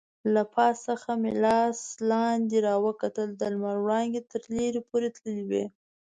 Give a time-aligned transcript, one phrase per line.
[0.33, 1.31] له پاس څخه مې
[2.11, 5.65] لاندې راوکتل، د لمر وړانګې تر لرې پورې تللې وې.